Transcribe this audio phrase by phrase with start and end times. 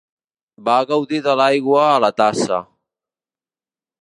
[0.69, 2.63] Va gaudir de l'aigua a la tassa.